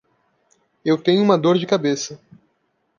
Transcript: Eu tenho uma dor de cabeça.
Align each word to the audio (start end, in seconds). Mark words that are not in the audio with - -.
Eu 0.83 0.97
tenho 0.97 1.21
uma 1.21 1.37
dor 1.37 1.59
de 1.59 1.67
cabeça. 1.67 2.19